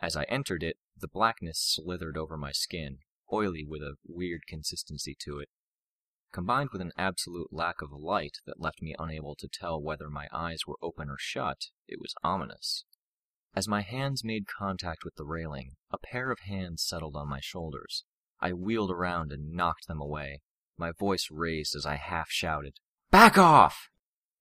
As 0.00 0.16
I 0.16 0.24
entered 0.24 0.62
it, 0.62 0.76
the 0.98 1.08
blackness 1.08 1.58
slithered 1.58 2.16
over 2.16 2.36
my 2.36 2.52
skin, 2.52 2.98
oily 3.32 3.64
with 3.64 3.82
a 3.82 3.96
weird 4.06 4.46
consistency 4.46 5.16
to 5.20 5.38
it. 5.38 5.48
Combined 6.32 6.70
with 6.72 6.82
an 6.82 6.92
absolute 6.98 7.52
lack 7.52 7.80
of 7.80 7.92
light 7.92 8.38
that 8.46 8.60
left 8.60 8.82
me 8.82 8.94
unable 8.98 9.34
to 9.36 9.48
tell 9.48 9.80
whether 9.80 10.10
my 10.10 10.28
eyes 10.32 10.66
were 10.66 10.78
open 10.82 11.08
or 11.08 11.16
shut, 11.18 11.68
it 11.88 11.98
was 12.00 12.14
ominous. 12.22 12.84
As 13.54 13.66
my 13.66 13.80
hands 13.80 14.22
made 14.22 14.46
contact 14.46 15.02
with 15.02 15.14
the 15.14 15.24
railing, 15.24 15.76
a 15.90 15.98
pair 15.98 16.30
of 16.30 16.40
hands 16.40 16.84
settled 16.86 17.16
on 17.16 17.28
my 17.28 17.40
shoulders. 17.40 18.04
I 18.38 18.52
wheeled 18.52 18.90
around 18.90 19.32
and 19.32 19.52
knocked 19.52 19.86
them 19.86 20.00
away. 20.00 20.42
My 20.76 20.92
voice 20.92 21.28
raised 21.30 21.74
as 21.74 21.86
I 21.86 21.94
half 21.94 22.28
shouted, 22.28 22.80
Back 23.10 23.38
off! 23.38 23.88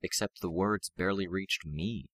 Except 0.06 0.40
the 0.40 0.52
words 0.52 0.92
barely 0.96 1.28
reached 1.28 1.66
me. 1.66 2.06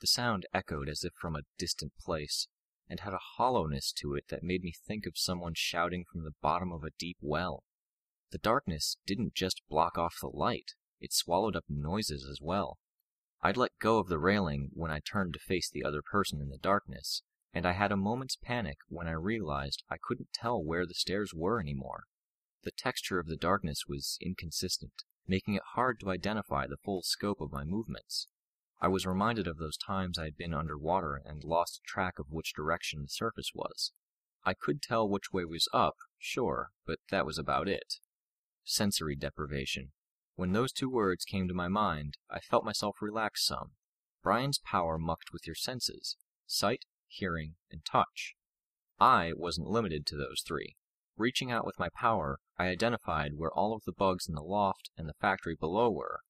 The 0.00 0.06
sound 0.06 0.44
echoed 0.52 0.86
as 0.86 1.02
if 1.02 1.14
from 1.14 1.34
a 1.34 1.46
distant 1.56 1.96
place, 1.96 2.46
and 2.86 3.00
had 3.00 3.14
a 3.14 3.36
hollowness 3.36 3.90
to 4.02 4.14
it 4.14 4.28
that 4.28 4.42
made 4.42 4.62
me 4.62 4.74
think 4.86 5.06
of 5.06 5.16
someone 5.16 5.54
shouting 5.54 6.04
from 6.04 6.24
the 6.24 6.34
bottom 6.42 6.70
of 6.70 6.84
a 6.84 6.90
deep 6.98 7.16
well. 7.22 7.64
The 8.32 8.36
darkness 8.36 8.98
didn't 9.06 9.32
just 9.32 9.62
block 9.70 9.96
off 9.96 10.18
the 10.20 10.26
light, 10.26 10.72
it 11.00 11.14
swallowed 11.14 11.56
up 11.56 11.64
noises 11.70 12.28
as 12.30 12.42
well. 12.42 12.78
I'd 13.40 13.56
let 13.56 13.78
go 13.78 13.98
of 13.98 14.08
the 14.08 14.18
railing 14.18 14.68
when 14.74 14.90
I 14.90 15.00
turned 15.00 15.32
to 15.32 15.40
face 15.40 15.70
the 15.70 15.84
other 15.84 16.02
person 16.02 16.42
in 16.42 16.50
the 16.50 16.58
darkness, 16.58 17.22
and 17.54 17.64
I 17.64 17.72
had 17.72 17.92
a 17.92 17.96
moment's 17.96 18.36
panic 18.36 18.76
when 18.88 19.08
I 19.08 19.12
realized 19.12 19.84
I 19.88 19.96
couldn't 19.96 20.34
tell 20.34 20.62
where 20.62 20.84
the 20.84 20.92
stairs 20.92 21.32
were 21.34 21.58
anymore. 21.58 22.04
The 22.64 22.72
texture 22.72 23.18
of 23.18 23.26
the 23.26 23.38
darkness 23.38 23.84
was 23.88 24.18
inconsistent, 24.20 25.04
making 25.26 25.54
it 25.54 25.62
hard 25.74 26.00
to 26.00 26.10
identify 26.10 26.66
the 26.66 26.76
full 26.76 27.02
scope 27.02 27.40
of 27.40 27.52
my 27.52 27.64
movements. 27.64 28.28
I 28.80 28.88
was 28.88 29.06
reminded 29.06 29.46
of 29.46 29.58
those 29.58 29.76
times 29.76 30.18
I 30.18 30.24
had 30.24 30.36
been 30.36 30.52
underwater 30.52 31.22
and 31.24 31.44
lost 31.44 31.82
track 31.86 32.18
of 32.18 32.30
which 32.30 32.54
direction 32.54 33.02
the 33.02 33.08
surface 33.08 33.52
was. 33.54 33.92
I 34.44 34.54
could 34.54 34.82
tell 34.82 35.08
which 35.08 35.32
way 35.32 35.44
was 35.44 35.68
up, 35.72 35.94
sure, 36.18 36.70
but 36.84 36.98
that 37.10 37.24
was 37.24 37.38
about 37.38 37.68
it. 37.68 37.94
Sensory 38.64 39.14
deprivation. 39.14 39.92
When 40.34 40.52
those 40.52 40.72
two 40.72 40.90
words 40.90 41.24
came 41.24 41.46
to 41.46 41.54
my 41.54 41.68
mind, 41.68 42.16
I 42.28 42.40
felt 42.40 42.64
myself 42.64 42.96
relax 43.00 43.46
some. 43.46 43.72
Brian's 44.22 44.58
power 44.58 44.98
mucked 44.98 45.32
with 45.32 45.46
your 45.46 45.56
senses 45.56 46.16
sight, 46.46 46.84
hearing, 47.06 47.54
and 47.70 47.84
touch. 47.84 48.34
I 48.98 49.32
wasn't 49.34 49.68
limited 49.68 50.06
to 50.06 50.16
those 50.16 50.42
three. 50.46 50.76
Reaching 51.16 51.50
out 51.50 51.66
with 51.66 51.78
my 51.78 51.88
power, 51.90 52.38
I 52.58 52.68
identified 52.68 53.32
where 53.36 53.52
all 53.52 53.74
of 53.74 53.84
the 53.84 53.92
bugs 53.92 54.28
in 54.28 54.34
the 54.34 54.42
loft 54.42 54.90
and 54.96 55.08
the 55.08 55.14
factory 55.20 55.54
below 55.54 55.90
were. 55.90 56.20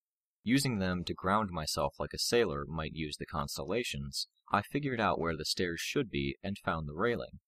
Using 0.43 0.79
them 0.79 1.05
to 1.05 1.15
ground 1.15 1.51
myself 1.51 1.95
like 2.01 2.13
a 2.13 2.19
sailor 2.19 2.65
might 2.67 2.95
use 2.95 3.17
the 3.17 3.27
constellations, 3.27 4.29
I 4.51 4.63
figured 4.63 5.01
out 5.01 5.21
where 5.21 5.37
the 5.37 5.45
stairs 5.45 5.81
should 5.81 6.11
be 6.11 6.37
and 6.43 6.59
found 6.59 6.89
the 6.89 6.95
railing. 6.95 7.39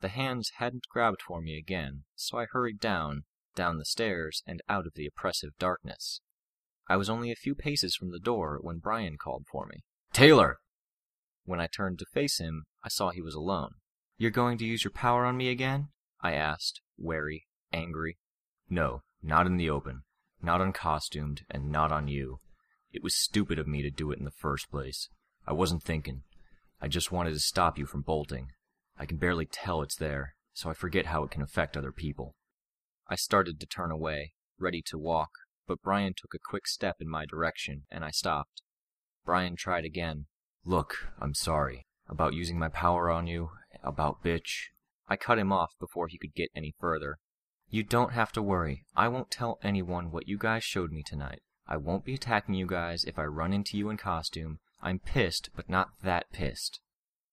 The 0.00 0.08
hands 0.08 0.52
hadn't 0.56 0.88
grabbed 0.90 1.22
for 1.22 1.40
me 1.40 1.56
again, 1.56 2.04
so 2.16 2.38
I 2.38 2.46
hurried 2.50 2.80
down, 2.80 3.24
down 3.54 3.78
the 3.78 3.84
stairs, 3.84 4.42
and 4.46 4.60
out 4.68 4.86
of 4.86 4.94
the 4.94 5.06
oppressive 5.06 5.50
darkness. 5.58 6.20
I 6.88 6.96
was 6.96 7.08
only 7.08 7.30
a 7.30 7.36
few 7.36 7.54
paces 7.54 7.94
from 7.94 8.10
the 8.10 8.18
door 8.18 8.58
when 8.60 8.78
Brian 8.78 9.16
called 9.16 9.46
for 9.50 9.66
me. 9.66 9.84
Taylor! 10.12 10.58
When 11.44 11.60
I 11.60 11.68
turned 11.68 11.98
to 12.00 12.06
face 12.12 12.38
him, 12.38 12.64
I 12.82 12.88
saw 12.88 13.10
he 13.10 13.22
was 13.22 13.34
alone. 13.34 13.74
You're 14.16 14.30
going 14.30 14.58
to 14.58 14.66
use 14.66 14.82
your 14.82 14.90
power 14.90 15.24
on 15.24 15.36
me 15.36 15.50
again? 15.50 15.88
I 16.22 16.32
asked, 16.32 16.80
wary, 16.98 17.46
angry. 17.72 18.18
No, 18.68 19.02
not 19.22 19.46
in 19.46 19.56
the 19.56 19.70
open. 19.70 20.02
Not 20.42 20.60
uncostumed, 20.60 21.42
and 21.50 21.70
not 21.70 21.92
on 21.92 22.08
you. 22.08 22.40
It 22.92 23.02
was 23.02 23.14
stupid 23.14 23.58
of 23.58 23.68
me 23.68 23.82
to 23.82 23.90
do 23.90 24.10
it 24.10 24.18
in 24.18 24.24
the 24.24 24.30
first 24.30 24.70
place. 24.70 25.08
I 25.46 25.52
wasn't 25.52 25.82
thinking. 25.82 26.22
I 26.80 26.88
just 26.88 27.12
wanted 27.12 27.32
to 27.34 27.40
stop 27.40 27.78
you 27.78 27.86
from 27.86 28.02
bolting. 28.02 28.48
I 28.98 29.06
can 29.06 29.18
barely 29.18 29.46
tell 29.46 29.82
it's 29.82 29.96
there, 29.96 30.34
so 30.52 30.70
I 30.70 30.74
forget 30.74 31.06
how 31.06 31.22
it 31.24 31.30
can 31.30 31.42
affect 31.42 31.76
other 31.76 31.92
people. 31.92 32.36
I 33.08 33.16
started 33.16 33.60
to 33.60 33.66
turn 33.66 33.90
away, 33.90 34.32
ready 34.58 34.82
to 34.86 34.98
walk, 34.98 35.30
but 35.66 35.82
Brian 35.82 36.14
took 36.16 36.34
a 36.34 36.48
quick 36.50 36.66
step 36.66 36.96
in 37.00 37.08
my 37.08 37.26
direction, 37.26 37.84
and 37.90 38.04
I 38.04 38.10
stopped. 38.10 38.62
Brian 39.24 39.56
tried 39.56 39.84
again. 39.84 40.26
Look, 40.64 41.08
I'm 41.20 41.34
sorry. 41.34 41.86
About 42.08 42.34
using 42.34 42.58
my 42.58 42.68
power 42.68 43.10
on 43.10 43.26
you, 43.26 43.50
about 43.82 44.22
bitch. 44.24 44.68
I 45.10 45.16
cut 45.16 45.40
him 45.40 45.52
off 45.52 45.74
before 45.80 46.06
he 46.06 46.18
could 46.18 46.34
get 46.34 46.50
any 46.54 46.72
further. 46.78 47.18
You 47.68 47.82
don't 47.82 48.12
have 48.12 48.30
to 48.32 48.42
worry. 48.42 48.84
I 48.94 49.08
won't 49.08 49.30
tell 49.30 49.58
anyone 49.60 50.12
what 50.12 50.28
you 50.28 50.38
guys 50.38 50.62
showed 50.62 50.92
me 50.92 51.02
tonight. 51.02 51.42
I 51.66 51.78
won't 51.78 52.04
be 52.04 52.14
attacking 52.14 52.54
you 52.54 52.66
guys 52.66 53.02
if 53.04 53.18
I 53.18 53.24
run 53.24 53.52
into 53.52 53.76
you 53.76 53.90
in 53.90 53.96
costume. 53.96 54.60
I'm 54.80 55.00
pissed, 55.00 55.50
but 55.56 55.68
not 55.68 55.90
that 56.04 56.30
pissed. 56.32 56.80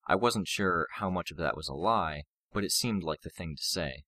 I 0.08 0.16
wasn't 0.16 0.48
sure 0.48 0.88
how 0.96 1.12
much 1.12 1.30
of 1.30 1.38
that 1.38 1.56
was 1.56 1.68
a 1.68 1.76
lie, 1.76 2.24
but 2.52 2.64
it 2.64 2.72
seemed 2.72 3.04
like 3.04 3.22
the 3.22 3.30
thing 3.30 3.56
to 3.56 3.64
say. 3.64 4.06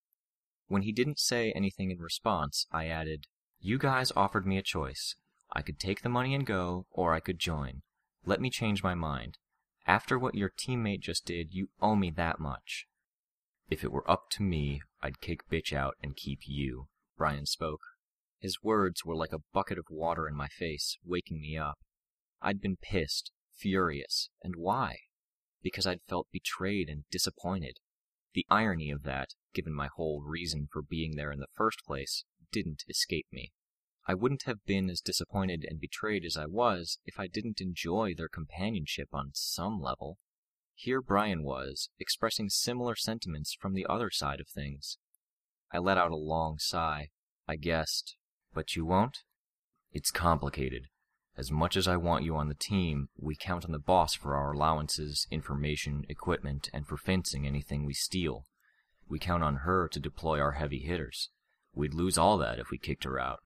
When 0.68 0.82
he 0.82 0.92
didn't 0.92 1.20
say 1.20 1.52
anything 1.52 1.92
in 1.92 2.00
response, 2.00 2.66
I 2.72 2.88
added, 2.88 3.28
You 3.60 3.78
guys 3.78 4.12
offered 4.16 4.48
me 4.48 4.58
a 4.58 4.64
choice. 4.64 5.16
I 5.52 5.62
could 5.62 5.80
take 5.80 6.02
the 6.02 6.10
money 6.10 6.34
and 6.34 6.46
go, 6.46 6.88
or 6.92 7.14
I 7.14 7.20
could 7.20 7.38
join. 7.38 7.84
Let 8.26 8.42
me 8.42 8.50
change 8.50 8.84
my 8.84 8.96
mind. 8.96 9.38
After 9.86 10.18
what 10.18 10.36
your 10.36 10.50
teammate 10.50 11.02
just 11.02 11.26
did, 11.26 11.54
you 11.54 11.70
owe 11.82 11.96
me 11.96 12.12
that 12.12 12.40
much. 12.40 12.88
If 13.70 13.84
it 13.84 13.92
were 13.92 14.10
up 14.10 14.30
to 14.32 14.42
me, 14.42 14.82
I'd 15.00 15.22
kick 15.22 15.48
bitch 15.48 15.74
out 15.74 15.96
and 16.02 16.16
keep 16.16 16.40
you, 16.48 16.88
Brian 17.18 17.46
spoke. 17.46 17.82
His 18.40 18.64
words 18.64 19.06
were 19.06 19.16
like 19.16 19.32
a 19.32 19.44
bucket 19.54 19.78
of 19.78 19.86
water 19.92 20.28
in 20.28 20.36
my 20.36 20.48
face, 20.48 20.98
waking 21.06 21.40
me 21.40 21.56
up. 21.56 21.78
I'd 22.42 22.62
been 22.62 22.78
pissed, 22.78 23.32
furious, 23.56 24.30
and 24.42 24.56
why? 24.56 24.98
Because 25.62 25.86
I'd 25.86 26.02
felt 26.08 26.32
betrayed 26.32 26.90
and 26.90 27.04
disappointed. 27.12 27.78
The 28.34 28.48
irony 28.50 28.90
of 28.90 29.04
that, 29.04 29.36
given 29.54 29.74
my 29.74 29.90
whole 29.94 30.24
reason 30.24 30.68
for 30.72 30.82
being 30.82 31.16
there 31.16 31.32
in 31.32 31.40
the 31.40 31.48
first 31.56 31.84
place, 31.86 32.26
didn't 32.52 32.86
escape 32.90 33.28
me. 33.32 33.52
I 34.08 34.16
wouldn't 34.16 34.44
have 34.44 34.66
been 34.66 34.90
as 34.90 35.02
disappointed 35.02 35.64
and 35.70 35.80
betrayed 35.80 36.26
as 36.26 36.36
I 36.36 36.48
was 36.48 36.98
if 37.06 37.20
I 37.20 37.28
didn't 37.28 37.62
enjoy 37.62 38.16
their 38.16 38.30
companionship 38.30 39.10
on 39.14 39.32
some 39.34 39.80
level. 39.80 40.18
Here 40.82 41.02
Brian 41.02 41.44
was, 41.44 41.90
expressing 42.00 42.50
similar 42.50 42.96
sentiments 42.96 43.54
from 43.54 43.74
the 43.74 43.86
other 43.90 44.10
side 44.10 44.40
of 44.40 44.48
things. 44.48 44.98
I 45.74 45.78
let 45.78 45.98
out 45.98 46.12
a 46.12 46.16
long 46.16 46.58
sigh. 46.58 47.10
I 47.50 47.58
guessed. 47.58 48.16
But 48.54 48.78
you 48.78 48.86
won't? 48.86 49.18
It's 49.92 50.10
complicated. 50.10 50.84
As 51.36 51.52
much 51.52 51.76
as 51.76 51.86
I 51.86 51.98
want 51.98 52.24
you 52.24 52.38
on 52.38 52.48
the 52.48 52.56
team, 52.56 53.10
we 53.18 53.36
count 53.36 53.66
on 53.66 53.74
the 53.74 53.78
boss 53.78 54.14
for 54.14 54.38
our 54.38 54.54
allowances, 54.54 55.28
information, 55.30 56.06
equipment, 56.08 56.70
and 56.72 56.88
for 56.88 56.96
fencing 56.96 57.46
anything 57.46 57.86
we 57.86 57.94
steal. 57.94 58.46
We 59.10 59.20
count 59.20 59.44
on 59.44 59.58
her 59.66 59.90
to 59.90 60.00
deploy 60.00 60.40
our 60.40 60.54
heavy 60.54 60.80
hitters. 60.80 61.30
We'd 61.74 61.94
lose 61.94 62.18
all 62.18 62.38
that 62.38 62.58
if 62.58 62.72
we 62.72 62.78
kicked 62.78 63.04
her 63.04 63.20
out. 63.20 63.40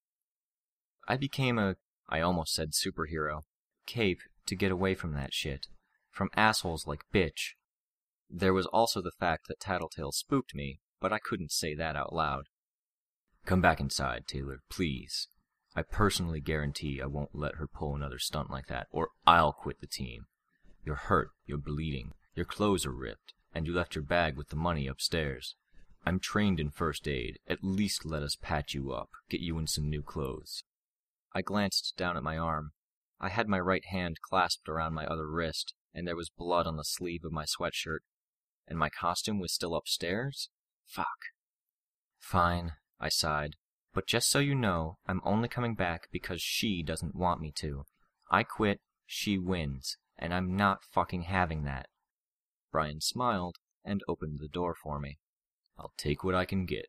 I 1.08 1.18
became 1.18 1.58
a, 1.58 1.78
I 2.08 2.22
almost 2.22 2.54
said 2.54 2.74
superhero, 2.74 3.42
cape 3.88 4.20
to 4.46 4.56
get 4.56 4.72
away 4.72 4.94
from 4.94 5.14
that 5.14 5.34
shit. 5.34 5.66
From 6.14 6.30
assholes 6.36 6.86
like 6.86 7.06
Bitch. 7.12 7.56
There 8.30 8.54
was 8.54 8.68
also 8.68 9.02
the 9.02 9.12
fact 9.20 9.48
that 9.48 9.60
Tattletale 9.60 10.12
spooked 10.12 10.54
me, 10.54 10.80
but 11.02 11.12
I 11.12 11.18
couldn't 11.18 11.52
say 11.52 11.74
that 11.74 11.96
out 11.96 12.14
loud. 12.14 12.44
Come 13.48 13.62
back 13.62 13.80
inside, 13.80 14.28
Taylor, 14.28 14.60
please. 14.70 15.28
I 15.76 15.82
personally 15.82 16.40
guarantee 16.40 17.02
I 17.02 17.08
won't 17.08 17.34
let 17.34 17.56
her 17.56 17.68
pull 17.68 17.96
another 17.96 18.20
stunt 18.20 18.52
like 18.52 18.68
that, 18.68 18.86
or 18.92 19.10
I'll 19.26 19.54
quit 19.54 19.82
the 19.82 19.88
team. 19.88 20.28
You're 20.86 20.96
hurt, 20.98 21.32
you're 21.48 21.58
bleeding, 21.58 22.12
your 22.36 22.46
clothes 22.46 22.86
are 22.86 22.94
ripped, 22.94 23.34
and 23.52 23.66
you 23.66 23.74
left 23.74 23.96
your 23.96 24.04
bag 24.04 24.38
with 24.38 24.50
the 24.50 24.56
money 24.56 24.86
upstairs. 24.86 25.56
I'm 26.06 26.20
trained 26.20 26.60
in 26.60 26.70
first 26.70 27.08
aid. 27.08 27.40
At 27.48 27.64
least 27.64 28.06
let 28.06 28.22
us 28.22 28.38
patch 28.40 28.76
you 28.76 28.92
up, 28.92 29.10
get 29.30 29.40
you 29.40 29.58
in 29.58 29.66
some 29.66 29.90
new 29.90 30.04
clothes. 30.04 30.64
I 31.34 31.42
glanced 31.42 31.96
down 31.98 32.18
at 32.18 32.24
my 32.24 32.38
arm. 32.38 32.74
I 33.20 33.30
had 33.30 33.48
my 33.48 33.60
right 33.60 33.86
hand 33.86 34.22
clasped 34.22 34.70
around 34.70 34.94
my 34.94 35.08
other 35.08 35.28
wrist, 35.28 35.74
and 35.94 36.08
there 36.08 36.16
was 36.16 36.30
blood 36.30 36.68
on 36.68 36.78
the 36.78 36.84
sleeve 36.84 37.24
of 37.24 37.32
my 37.32 37.46
sweatshirt. 37.46 38.00
And 38.68 38.80
my 38.80 38.90
costume 38.90 39.40
was 39.40 39.54
still 39.54 39.76
upstairs? 39.76 40.50
Fuck. 40.86 41.08
Fine, 42.20 42.74
I 43.00 43.10
sighed. 43.10 43.56
But 43.94 44.08
just 44.08 44.30
so 44.30 44.40
you 44.40 44.56
know, 44.56 44.98
I'm 45.06 45.22
only 45.24 45.48
coming 45.48 45.76
back 45.76 46.08
because 46.12 46.42
she 46.42 46.82
doesn't 46.82 47.16
want 47.16 47.42
me 47.42 47.52
to. 47.58 47.84
I 48.32 48.44
quit, 48.44 48.80
she 49.06 49.38
wins, 49.38 49.98
and 50.18 50.34
I'm 50.34 50.56
not 50.56 50.84
fucking 50.84 51.24
having 51.24 51.64
that. 51.66 51.88
Brian 52.72 53.02
smiled 53.02 53.58
and 53.84 54.02
opened 54.08 54.40
the 54.40 54.48
door 54.48 54.74
for 54.74 55.00
me. 55.00 55.20
I'll 55.78 55.94
take 55.98 56.24
what 56.24 56.34
I 56.34 56.46
can 56.46 56.66
get. 56.66 56.88